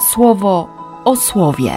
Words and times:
słowo 0.00 0.68
o 1.04 1.16
słowie. 1.16 1.72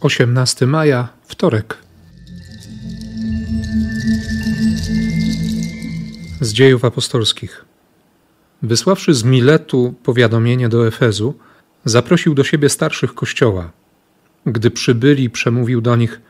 Osiemnasty 0.00 0.66
maja, 0.66 1.08
wtorek. 1.22 1.78
Z 6.40 6.52
dziejów 6.52 6.84
apostolskich. 6.84 7.64
Wysławszy 8.62 9.14
z 9.14 9.24
Miletu 9.24 9.94
powiadomienie 10.02 10.68
do 10.68 10.86
Efezu, 10.86 11.34
zaprosił 11.84 12.34
do 12.34 12.44
siebie 12.44 12.68
starszych 12.68 13.14
kościoła. 13.14 13.70
Gdy 14.46 14.70
przybyli, 14.70 15.30
przemówił 15.30 15.80
do 15.80 15.96
nich: 15.96 16.20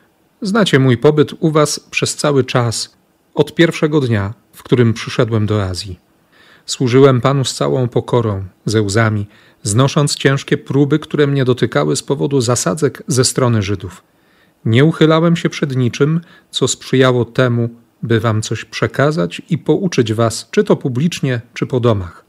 Znacie 0.45 0.79
mój 0.79 0.97
pobyt 0.97 1.33
u 1.39 1.51
was 1.51 1.79
przez 1.79 2.15
cały 2.15 2.43
czas, 2.43 2.97
od 3.35 3.55
pierwszego 3.55 3.99
dnia, 3.99 4.33
w 4.53 4.63
którym 4.63 4.93
przyszedłem 4.93 5.45
do 5.45 5.63
Azji. 5.63 5.99
Służyłem 6.65 7.21
Panu 7.21 7.45
z 7.45 7.53
całą 7.53 7.87
pokorą, 7.87 8.43
ze 8.65 8.81
łzami, 8.81 9.27
znosząc 9.63 10.15
ciężkie 10.15 10.57
próby, 10.57 10.99
które 10.99 11.27
mnie 11.27 11.45
dotykały 11.45 11.95
z 11.95 12.03
powodu 12.03 12.41
zasadzek 12.41 13.03
ze 13.07 13.23
strony 13.23 13.61
Żydów. 13.61 14.03
Nie 14.65 14.85
uchylałem 14.85 15.35
się 15.35 15.49
przed 15.49 15.75
niczym, 15.75 16.21
co 16.51 16.67
sprzyjało 16.67 17.25
temu, 17.25 17.69
by 18.03 18.19
wam 18.19 18.41
coś 18.41 18.65
przekazać 18.65 19.41
i 19.49 19.57
pouczyć 19.57 20.13
was, 20.13 20.47
czy 20.51 20.63
to 20.63 20.75
publicznie, 20.75 21.41
czy 21.53 21.65
po 21.65 21.79
domach. 21.79 22.25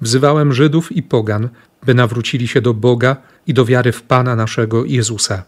Wzywałem 0.00 0.52
Żydów 0.52 0.92
i 0.92 1.02
pogan, 1.02 1.48
by 1.86 1.94
nawrócili 1.94 2.48
się 2.48 2.60
do 2.60 2.74
Boga 2.74 3.16
i 3.46 3.54
do 3.54 3.64
wiary 3.64 3.92
w 3.92 4.02
Pana 4.02 4.36
naszego 4.36 4.84
Jezusa. 4.84 5.42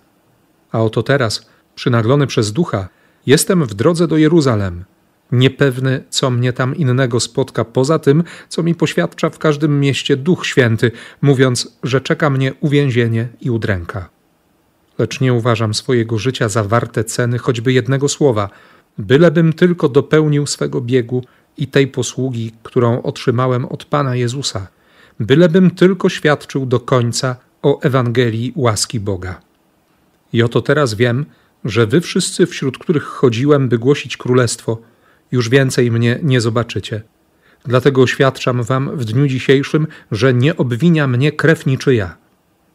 A 0.73 0.83
oto 0.83 1.03
teraz, 1.03 1.56
przynaglony 1.77 2.27
przez 2.27 2.53
ducha, 2.53 2.89
jestem 3.27 3.65
w 3.65 3.75
drodze 3.75 4.09
do 4.09 4.17
Jeruzalem, 4.17 4.85
niepewny, 5.33 6.05
co 6.11 6.31
mnie 6.31 6.53
tam 6.53 6.77
innego 6.77 7.21
spotka 7.21 7.65
poza 7.65 7.99
tym, 7.99 8.25
co 8.49 8.63
mi 8.63 8.75
poświadcza 8.75 9.31
w 9.31 9.39
każdym 9.39 9.81
mieście 9.81 10.17
Duch 10.17 10.47
Święty, 10.47 10.91
mówiąc, 11.23 11.79
że 11.83 12.01
czeka 12.01 12.31
mnie 12.31 12.55
uwięzienie 12.61 13.29
i 13.41 13.51
udręka. 13.51 14.09
Lecz 14.99 15.21
nie 15.21 15.35
uważam 15.35 15.75
swojego 15.75 16.19
życia 16.19 16.49
za 16.49 16.65
warte 16.65 17.05
ceny 17.05 17.39
choćby 17.39 17.73
jednego 17.73 18.09
słowa, 18.09 18.51
bylebym 18.99 19.53
tylko 19.53 19.89
dopełnił 19.89 20.47
swego 20.47 20.81
biegu 20.81 21.25
i 21.59 21.67
tej 21.67 21.87
posługi, 21.87 22.53
którą 22.63 23.03
otrzymałem 23.03 23.65
od 23.65 23.85
Pana 23.85 24.17
Jezusa, 24.17 24.67
bylebym 25.21 25.71
tylko 25.71 26.09
świadczył 26.09 26.67
do 26.67 26.81
końca 26.81 27.37
o 27.63 27.81
Ewangelii 27.81 28.53
łaski 28.57 29.01
Boga. 29.01 29.41
I 30.33 30.43
oto 30.43 30.63
teraz 30.63 30.95
wiem, 30.95 31.27
że 31.69 31.87
wy 31.87 32.01
wszyscy, 32.01 32.47
wśród 32.47 32.79
których 32.79 33.05
chodziłem, 33.05 33.69
by 33.69 33.79
głosić 33.79 34.17
królestwo, 34.17 34.79
już 35.33 35.49
więcej 35.49 35.91
mnie 35.91 36.19
nie 36.23 36.41
zobaczycie. 36.41 37.03
Dlatego 37.65 38.03
oświadczam 38.03 38.63
wam 38.63 38.97
w 38.97 39.05
dniu 39.05 39.27
dzisiejszym, 39.27 39.87
że 40.13 40.35
nie 40.35 40.57
obwinia 40.57 41.07
mnie 41.07 41.33
krew 41.33 41.67
niczyja. 41.67 42.17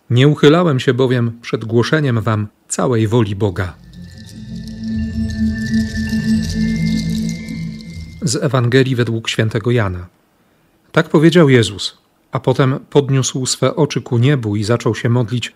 Nie 0.09 0.28
uchylałem 0.28 0.80
się 0.80 0.94
bowiem 0.94 1.39
przed 1.42 1.66
głoszeniem 1.66 2.22
wam 2.22 2.47
całej 2.67 3.08
woli 3.08 3.36
Boga. 3.36 3.73
Z 8.22 8.36
Ewangelii 8.36 8.95
według 8.95 9.30
świętego 9.30 9.72
Jana. 9.72 10.08
Tak 10.92 11.09
powiedział 11.09 11.50
Jezus, 11.50 11.97
a 12.31 12.39
potem 12.39 12.80
podniósł 12.89 13.45
swe 13.45 13.75
oczy 13.75 14.02
ku 14.02 14.17
niebu 14.17 14.56
i 14.56 14.64
zaczął 14.64 14.95
się 14.95 15.09
modlić: 15.09 15.56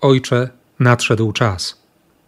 Ojcze, 0.00 0.50
nadszedł 0.78 1.32
czas. 1.32 1.79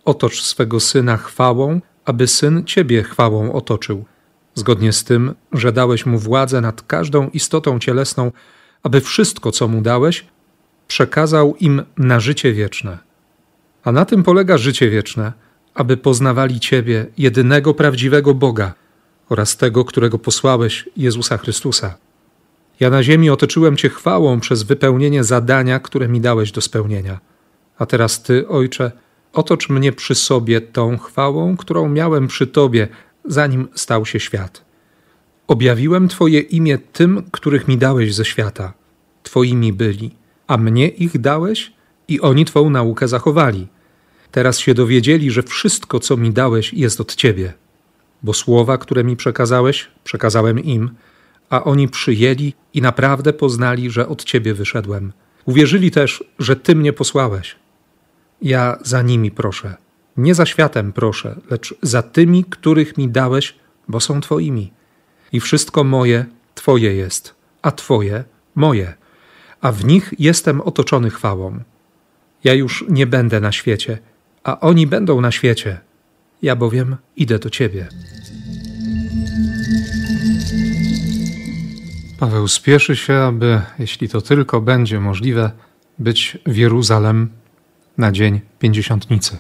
Otocz 0.05 0.43
swego 0.43 0.81
syna 0.81 1.17
chwałą, 1.17 1.81
aby 2.05 2.27
syn 2.27 2.65
ciebie 2.65 3.03
chwałą 3.03 3.53
otoczył, 3.53 4.05
zgodnie 4.55 4.93
z 4.93 5.05
tym, 5.05 5.35
że 5.53 5.73
dałeś 5.73 6.07
mu 6.07 6.19
władzę 6.19 6.61
nad 6.61 6.83
każdą 6.83 7.29
istotą 7.29 7.79
cielesną, 7.79 8.33
aby 8.83 9.01
wszystko, 9.01 9.53
co 9.53 9.69
mu 9.69 9.81
dałeś, 9.81 10.27
przekazał 10.89 11.57
im 11.57 11.83
na 11.99 12.21
życie 12.21 12.53
wieczne. 12.53 12.99
A 13.85 13.93
na 13.93 14.05
tym 14.05 14.23
polega 14.23 14.59
życie 14.59 14.91
wieczne, 14.91 15.33
aby 15.75 15.97
poznawali 15.97 16.61
Ciebie, 16.61 17.07
jedynego 17.19 17.75
prawdziwego 17.75 18.35
Boga 18.35 18.75
oraz 19.29 19.57
tego, 19.57 19.85
którego 19.85 20.19
posłałeś, 20.19 20.89
Jezusa 20.97 21.39
Chrystusa. 21.39 21.95
Ja 22.81 22.91
na 22.91 23.03
ziemi 23.03 23.31
otoczyłem 23.31 23.77
Cię 23.77 23.89
chwałą 23.89 24.41
przez 24.41 24.63
wypełnienie 24.63 25.25
zadania, 25.25 25.81
które 25.81 26.09
mi 26.09 26.21
dałeś 26.21 26.53
do 26.53 26.61
spełnienia. 26.61 27.21
A 27.79 27.87
teraz 27.87 28.23
Ty, 28.23 28.49
Ojcze, 28.49 28.93
otocz 29.33 29.69
mnie 29.69 29.93
przy 29.93 30.15
sobie 30.15 30.61
tą 30.61 30.99
chwałą, 30.99 31.57
którą 31.57 31.89
miałem 31.89 32.29
przy 32.29 32.47
Tobie, 32.47 32.89
zanim 33.25 33.69
stał 33.75 34.07
się 34.07 34.21
świat. 34.21 34.65
Objawiłem 35.47 36.09
Twoje 36.09 36.41
imię 36.41 36.79
tym, 36.79 37.23
których 37.31 37.69
mi 37.69 37.79
dałeś 37.79 38.15
ze 38.15 38.25
świata. 38.25 38.73
Twoimi 39.23 39.73
byli, 39.73 40.11
a 40.47 40.57
mnie 40.57 40.89
ich 40.89 41.21
dałeś 41.21 41.73
i 42.09 42.21
oni 42.21 42.45
Twą 42.45 42.71
naukę 42.71 43.09
zachowali. 43.09 43.69
Teraz 44.31 44.59
się 44.59 44.75
dowiedzieli, 44.75 45.31
że 45.31 45.43
wszystko, 45.43 46.01
co 46.01 46.17
mi 46.17 46.31
dałeś, 46.31 46.75
jest 46.75 47.01
od 47.01 47.15
Ciebie. 47.15 47.53
Bo 48.23 48.35
słowa, 48.35 48.79
które 48.79 49.05
mi 49.05 49.17
przekazałeś, 49.17 49.89
przekazałem 50.05 50.59
im, 50.59 50.91
a 51.51 51.65
oni 51.65 51.89
przyjęli 51.89 52.53
i 52.75 52.83
naprawdę 52.83 53.33
poznali, 53.33 53.91
że 53.91 54.09
od 54.09 54.25
Ciebie 54.25 54.55
wyszedłem. 54.55 55.13
Uwierzyli 55.45 55.91
też, 55.91 56.25
że 56.39 56.57
Ty 56.57 56.75
mnie 56.75 56.93
posłałeś. 56.93 57.57
Ja 58.43 58.79
za 58.83 59.03
nimi 59.03 59.31
proszę. 59.31 59.75
Nie 60.17 60.35
za 60.35 60.47
światem 60.47 60.93
proszę, 60.93 61.41
lecz 61.51 61.75
za 61.83 62.03
tymi, 62.03 62.45
których 62.45 62.99
mi 62.99 63.09
dałeś, 63.09 63.55
bo 63.89 64.01
są 64.01 64.21
Twoimi. 64.21 64.73
I 65.33 65.41
wszystko 65.41 65.85
moje 65.85 66.25
Twoje 66.55 66.95
jest, 66.95 67.35
a 67.63 67.73
Twoje 67.73 68.25
moje, 68.55 68.95
a 69.61 69.73
w 69.73 69.85
nich 69.85 70.15
jestem 70.19 70.61
otoczony 70.61 71.11
chwałą. 71.11 71.61
Ja 72.45 72.55
już 72.55 72.85
nie 72.89 73.07
będę 73.07 73.41
na 73.41 73.53
świecie, 73.53 73.99
a 74.45 74.61
oni 74.61 74.87
będą 74.87 75.21
na 75.21 75.33
świecie. 75.33 75.81
Ja 76.43 76.57
bowiem 76.57 76.97
idę 77.17 77.39
do 77.39 77.51
Ciebie. 77.51 77.89
Paweł 82.19 82.49
spieszy 82.49 82.97
się, 82.97 83.15
aby, 83.15 83.61
jeśli 83.79 84.09
to 84.09 84.21
tylko 84.21 84.61
będzie 84.61 85.01
możliwe, 85.01 85.51
być 85.99 86.39
w 86.47 86.57
Jeruzalem 86.57 87.29
na 87.99 88.13
dzień 88.13 88.41
pięćdziesiątnicy. 88.59 89.37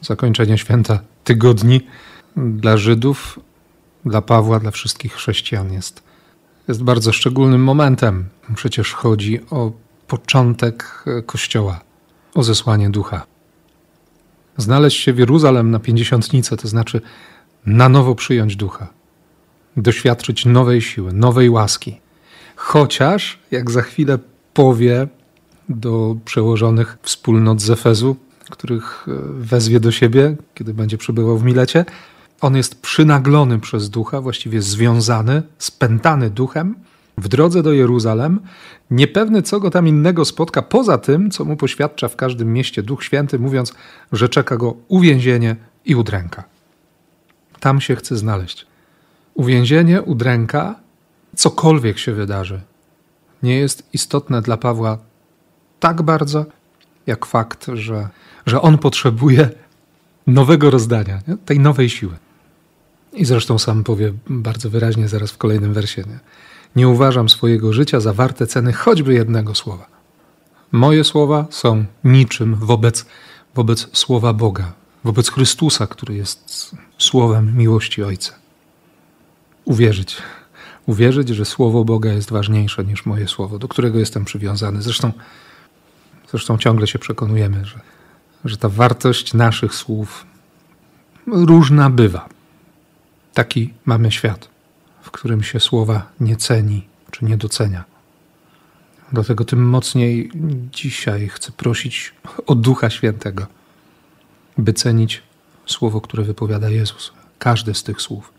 Zakończenie 0.00 0.58
święta 0.58 0.98
tygodni 1.24 1.80
dla 2.36 2.76
Żydów, 2.76 3.38
dla 4.04 4.22
Pawła, 4.22 4.60
dla 4.60 4.70
wszystkich 4.70 5.14
chrześcijan 5.14 5.72
jest, 5.72 6.02
jest 6.68 6.82
bardzo 6.82 7.12
szczególnym 7.12 7.64
momentem. 7.64 8.28
Przecież 8.54 8.92
chodzi 8.92 9.40
o 9.50 9.72
początek 10.06 11.04
Kościoła, 11.26 11.80
o 12.34 12.42
zesłanie 12.42 12.90
ducha. 12.90 13.26
Znaleźć 14.56 15.00
się 15.00 15.12
w 15.12 15.18
Jeruzalem 15.18 15.70
na 15.70 15.78
pięćdziesiątnicę, 15.78 16.56
to 16.56 16.68
znaczy 16.68 17.00
na 17.66 17.88
nowo 17.88 18.14
przyjąć 18.14 18.56
ducha, 18.56 18.88
doświadczyć 19.76 20.46
nowej 20.46 20.82
siły, 20.82 21.12
nowej 21.12 21.50
łaski. 21.50 22.00
Chociaż, 22.56 23.38
jak 23.50 23.70
za 23.70 23.82
chwilę 23.82 24.18
powie 24.54 25.08
do 25.70 26.16
przełożonych 26.24 26.98
wspólnot 27.02 27.62
z 27.62 27.70
Efezu, 27.70 28.16
których 28.50 29.06
e, 29.08 29.12
wezwie 29.32 29.80
do 29.80 29.90
siebie, 29.92 30.36
kiedy 30.54 30.74
będzie 30.74 30.98
przebywał 30.98 31.38
w 31.38 31.44
Milecie, 31.44 31.84
on 32.40 32.56
jest 32.56 32.82
przynaglony 32.82 33.58
przez 33.58 33.90
ducha, 33.90 34.20
właściwie 34.20 34.62
związany, 34.62 35.42
spętany 35.58 36.30
duchem 36.30 36.74
w 37.18 37.28
drodze 37.28 37.62
do 37.62 37.72
Jeruzalem, 37.72 38.40
niepewny, 38.90 39.42
co 39.42 39.60
go 39.60 39.70
tam 39.70 39.88
innego 39.88 40.24
spotka, 40.24 40.62
poza 40.62 40.98
tym, 40.98 41.30
co 41.30 41.44
mu 41.44 41.56
poświadcza 41.56 42.08
w 42.08 42.16
każdym 42.16 42.52
mieście 42.52 42.82
Duch 42.82 43.04
Święty, 43.04 43.38
mówiąc, 43.38 43.74
że 44.12 44.28
czeka 44.28 44.56
go 44.56 44.76
uwięzienie 44.88 45.56
i 45.84 45.94
udręka. 45.94 46.44
Tam 47.60 47.80
się 47.80 47.96
chce 47.96 48.16
znaleźć. 48.16 48.66
Uwięzienie, 49.34 50.02
udręka, 50.02 50.74
cokolwiek 51.36 51.98
się 51.98 52.12
wydarzy, 52.12 52.60
nie 53.42 53.58
jest 53.58 53.88
istotne 53.92 54.42
dla 54.42 54.56
Pawła 54.56 54.98
tak 55.80 56.02
bardzo, 56.02 56.46
jak 57.06 57.26
fakt, 57.26 57.66
że, 57.74 58.08
że 58.46 58.62
on 58.62 58.78
potrzebuje 58.78 59.48
nowego 60.26 60.70
rozdania, 60.70 61.20
nie? 61.28 61.36
tej 61.36 61.60
nowej 61.60 61.90
siły. 61.90 62.16
I 63.12 63.24
zresztą 63.24 63.58
sam 63.58 63.84
powie 63.84 64.12
bardzo 64.26 64.70
wyraźnie 64.70 65.08
zaraz 65.08 65.30
w 65.30 65.38
kolejnym 65.38 65.72
wersie. 65.72 66.02
Nie? 66.06 66.18
nie 66.76 66.88
uważam 66.88 67.28
swojego 67.28 67.72
życia 67.72 68.00
za 68.00 68.12
warte 68.12 68.46
ceny 68.46 68.72
choćby 68.72 69.14
jednego 69.14 69.54
słowa. 69.54 69.86
Moje 70.72 71.04
słowa 71.04 71.46
są 71.50 71.84
niczym 72.04 72.54
wobec, 72.54 73.06
wobec 73.54 73.88
słowa 73.92 74.32
Boga, 74.32 74.72
wobec 75.04 75.30
Chrystusa, 75.30 75.86
który 75.86 76.14
jest 76.14 76.70
słowem 76.98 77.56
miłości 77.56 78.02
Ojca. 78.02 78.32
Uwierzyć, 79.64 80.16
uwierzyć, 80.86 81.28
że 81.28 81.44
słowo 81.44 81.84
Boga 81.84 82.12
jest 82.12 82.30
ważniejsze 82.30 82.84
niż 82.84 83.06
moje 83.06 83.28
słowo, 83.28 83.58
do 83.58 83.68
którego 83.68 83.98
jestem 83.98 84.24
przywiązany. 84.24 84.82
Zresztą, 84.82 85.12
zresztą 86.30 86.58
ciągle 86.58 86.86
się 86.86 86.98
przekonujemy, 86.98 87.64
że, 87.64 87.80
że 88.44 88.56
ta 88.56 88.68
wartość 88.68 89.34
naszych 89.34 89.74
słów 89.74 90.26
różna 91.26 91.90
bywa. 91.90 92.28
Taki 93.34 93.74
mamy 93.84 94.12
świat, 94.12 94.48
w 95.02 95.10
którym 95.10 95.42
się 95.42 95.60
słowa 95.60 96.06
nie 96.20 96.36
ceni 96.36 96.86
czy 97.10 97.24
nie 97.24 97.36
docenia. 97.36 97.84
Dlatego 99.12 99.44
tym 99.44 99.68
mocniej 99.68 100.30
dzisiaj 100.72 101.28
chcę 101.28 101.52
prosić 101.52 102.14
o 102.46 102.54
Ducha 102.54 102.90
Świętego, 102.90 103.46
by 104.58 104.72
cenić 104.72 105.22
słowo, 105.66 106.00
które 106.00 106.24
wypowiada 106.24 106.70
Jezus. 106.70 107.12
Każde 107.38 107.74
z 107.74 107.82
tych 107.82 108.02
słów. 108.02 108.32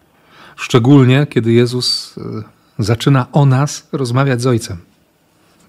Szczególnie, 0.56 1.28
kiedy 1.30 1.52
Jezus 1.52 2.16
e, 2.18 2.44
zaczyna 2.84 3.32
o 3.32 3.46
nas 3.46 3.88
rozmawiać 3.92 4.42
z 4.42 4.48
Ojcem. 4.48 4.78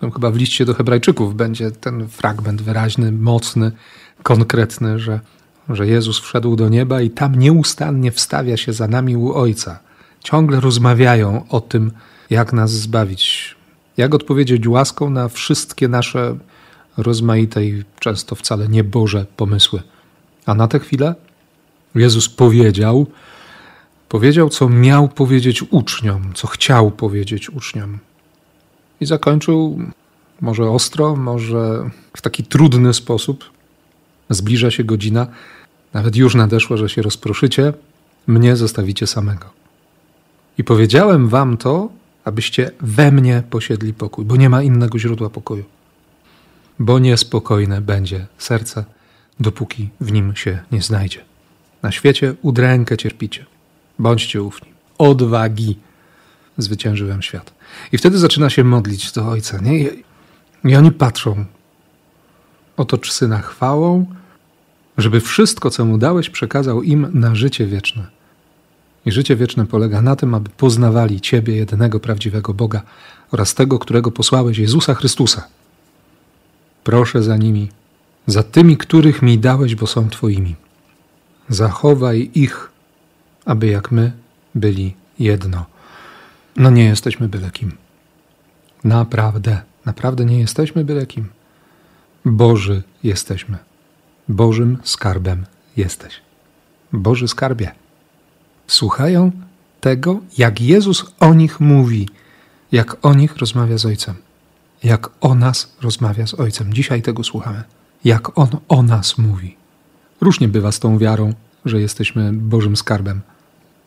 No, 0.03 0.11
chyba 0.11 0.31
w 0.31 0.37
liście 0.37 0.65
do 0.65 0.75
Hebrajczyków 0.75 1.37
będzie 1.37 1.71
ten 1.71 2.09
fragment 2.09 2.63
wyraźny, 2.63 3.13
mocny, 3.13 3.73
konkretny, 4.23 4.99
że, 4.99 5.21
że 5.69 5.87
Jezus 5.87 6.21
wszedł 6.21 6.57
do 6.57 6.69
nieba 6.69 7.01
i 7.01 7.11
tam 7.11 7.35
nieustannie 7.35 8.13
wstawia 8.13 8.57
się 8.57 8.73
za 8.73 8.89
nami 8.89 9.17
u 9.17 9.33
Ojca. 9.33 9.79
Ciągle 10.25 10.61
rozmawiają 10.61 11.45
o 11.49 11.61
tym, 11.61 11.93
jak 12.31 12.53
nas 12.53 12.71
zbawić, 12.71 13.55
jak 13.97 14.15
odpowiedzieć 14.15 14.69
łaską 14.69 15.11
na 15.11 15.29
wszystkie 15.29 15.89
nasze 15.89 16.37
rozmaite 16.97 17.65
i 17.65 17.85
często 17.99 18.35
wcale 18.35 18.69
nieboże 18.69 19.27
pomysły. 19.37 19.83
A 20.47 20.55
na 20.55 20.69
tę 20.69 20.79
chwilę 20.79 21.15
Jezus 21.95 22.29
powiedział, 22.29 23.07
powiedział, 24.09 24.49
co 24.49 24.69
miał 24.69 25.09
powiedzieć 25.09 25.65
uczniom, 25.71 26.33
co 26.35 26.47
chciał 26.47 26.91
powiedzieć 26.91 27.51
uczniom. 27.51 27.99
I 29.03 29.07
zakończył 29.07 29.79
może 30.41 30.71
ostro, 30.71 31.17
może 31.17 31.91
w 32.17 32.23
taki 32.23 32.45
trudny 32.45 32.95
sposób. 32.95 33.51
Zbliża 34.31 34.71
się 34.71 34.85
godzina, 34.85 35.27
nawet 35.93 36.17
już 36.17 36.35
nadeszło, 36.35 36.77
że 36.77 36.89
się 36.89 37.03
rozproszycie, 37.03 37.73
mnie 38.27 38.57
zostawicie 38.57 39.07
samego. 39.07 39.47
I 40.59 40.65
powiedziałem 40.65 41.29
wam 41.29 41.57
to, 41.57 41.89
abyście 42.25 42.71
we 42.81 43.13
mnie 43.13 43.43
posiedli 43.51 43.95
pokój, 43.95 44.25
bo 44.25 44.37
nie 44.37 44.49
ma 44.49 44.63
innego 44.63 44.99
źródła 44.99 45.31
pokoju. 45.31 45.65
Bo 46.79 46.99
niespokojne 46.99 47.81
będzie 47.81 48.27
serce, 48.39 48.85
dopóki 49.41 49.89
w 50.01 50.13
nim 50.13 50.37
się 50.37 50.59
nie 50.73 50.83
znajdzie. 50.83 51.25
Na 51.83 51.93
świecie 51.93 52.35
udrękę 52.43 52.97
cierpicie. 52.97 53.47
Bądźcie 53.99 54.43
ufni. 54.43 54.69
Odwagi 54.99 55.77
zwyciężyłem 56.59 57.23
świat. 57.23 57.55
I 57.93 57.99
wtedy 57.99 58.19
zaczyna 58.19 58.51
się 58.51 58.65
modlić 58.65 59.13
do 59.13 59.29
Ojca. 59.29 59.59
Nie? 59.59 59.89
I 60.65 60.77
oni 60.77 60.93
patrzą. 60.93 61.45
Otocz 62.77 63.13
Syna 63.13 63.39
chwałą, 63.39 64.07
żeby 64.99 65.21
wszystko, 65.21 65.71
co 65.71 65.85
Mu 65.85 65.99
dałeś, 65.99 66.31
przekazał 66.31 66.83
im 66.83 67.11
na 67.13 67.35
życie 67.35 67.67
wieczne. 67.67 68.07
I 69.07 69.13
życie 69.13 69.37
wieczne 69.37 69.67
polega 69.67 70.03
na 70.03 70.17
tym, 70.17 70.35
aby 70.35 70.51
poznawali 70.51 71.21
Ciebie, 71.21 71.57
jedynego 71.57 72.01
prawdziwego 72.01 72.55
Boga 72.55 72.83
oraz 73.31 73.55
tego, 73.55 73.79
którego 73.79 74.11
posłałeś, 74.11 74.59
Jezusa 74.59 74.95
Chrystusa. 74.95 75.49
Proszę 76.85 77.23
za 77.23 77.37
nimi, 77.37 77.69
za 78.27 78.43
tymi, 78.43 78.77
których 78.77 79.23
mi 79.23 79.39
dałeś, 79.39 79.75
bo 79.75 79.87
są 79.87 80.09
Twoimi. 80.09 80.57
Zachowaj 81.49 82.31
ich, 82.35 82.71
aby 83.45 83.67
jak 83.67 83.93
my 83.93 84.13
byli 84.55 84.95
jedno. 85.19 85.72
No 86.57 86.71
nie 86.71 86.85
jesteśmy 86.85 87.29
byle 87.29 87.51
kim. 87.51 87.77
Naprawdę, 88.85 89.63
naprawdę 89.85 90.25
nie 90.25 90.41
jesteśmy 90.41 90.85
byle 90.85 91.07
kim. 91.07 91.29
Boży 92.25 92.83
jesteśmy. 93.03 93.59
Bożym 94.29 94.79
skarbem 94.83 95.47
jesteś. 95.77 96.21
Boży 96.93 97.29
skarbie 97.29 97.73
słuchają 98.67 99.31
tego, 99.81 100.21
jak 100.39 100.61
Jezus 100.61 101.05
o 101.21 101.35
nich 101.35 101.61
mówi, 101.61 102.09
jak 102.73 103.07
o 103.07 103.15
nich 103.15 103.37
rozmawia 103.37 103.79
z 103.79 103.87
Ojcem, 103.87 104.15
jak 104.83 105.11
o 105.21 105.35
nas 105.35 105.77
rozmawia 105.83 106.27
z 106.27 106.35
Ojcem. 106.35 106.75
Dzisiaj 106.75 107.03
tego 107.03 107.25
słuchamy, 107.25 107.63
jak 108.05 108.39
On 108.39 108.49
o 108.69 108.83
nas 108.83 109.19
mówi. 109.19 109.57
Różnie 110.21 110.49
bywa 110.49 110.73
z 110.73 110.81
tą 110.81 110.99
wiarą, 110.99 111.35
że 111.65 111.81
jesteśmy 111.81 112.33
Bożym 112.33 112.77
skarbem, 112.77 113.21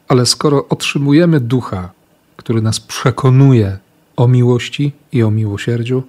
ale 0.07 0.25
skoro 0.25 0.67
otrzymujemy 0.67 1.39
ducha, 1.39 1.89
który 2.37 2.61
nas 2.61 2.79
przekonuje 2.79 3.77
o 4.15 4.27
miłości 4.27 4.91
i 5.11 5.23
o 5.23 5.31
miłosierdziu 5.31 6.03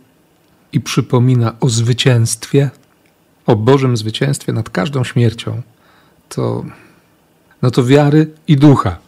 i 0.73 0.81
przypomina 0.81 1.53
o 1.61 1.69
zwycięstwie, 1.69 2.71
o 3.47 3.57
Bożym 3.57 3.97
zwycięstwie 3.97 4.53
nad 4.53 4.71
każdą 4.71 5.05
śmiercią, 5.05 5.63
to 6.29 6.65
no 7.63 7.71
to 7.71 7.85
wiary 7.85 8.31
i 8.49 8.57
ducha, 8.57 8.99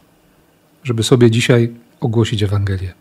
żeby 0.84 1.02
sobie 1.02 1.30
dzisiaj 1.30 1.74
ogłosić 2.00 2.42
Ewangelię. 2.42 2.92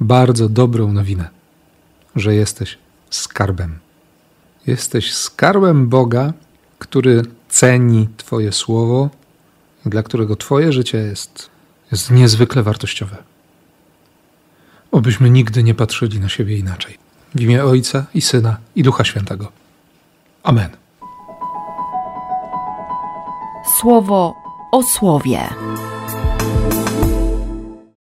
Bardzo 0.00 0.48
dobrą 0.48 0.92
nowinę, 0.92 1.28
że 2.16 2.34
jesteś 2.34 2.78
skarbem. 3.10 3.78
Jesteś 4.66 5.14
skarbem 5.14 5.88
Boga, 5.88 6.32
który 6.78 7.22
ceni 7.48 8.08
Twoje 8.16 8.52
słowo 8.52 9.10
dla 9.86 10.02
którego 10.02 10.36
Twoje 10.36 10.72
życie 10.72 10.98
jest, 10.98 11.50
jest 11.92 12.10
niezwykle 12.10 12.62
wartościowe. 12.62 13.16
Obyśmy 14.92 15.30
nigdy 15.30 15.62
nie 15.62 15.74
patrzyli 15.74 16.20
na 16.20 16.28
siebie 16.28 16.58
inaczej. 16.58 16.98
W 17.34 17.40
imię 17.40 17.64
Ojca 17.64 18.06
i 18.14 18.20
Syna 18.20 18.56
i 18.76 18.82
Ducha 18.82 19.04
Świętego. 19.04 19.52
Amen. 20.42 20.70
Słowo 23.80 24.34
o 24.72 24.82
słowie. 24.82 25.48